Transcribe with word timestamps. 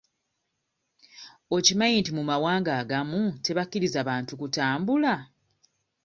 Okimanyi 1.55 1.95
nti 2.01 2.11
mu 2.17 2.23
mawanga 2.29 2.71
agamu 2.81 3.21
tebakkiriza 3.45 3.99
bantu 4.09 4.33
kutambula? 4.39 5.15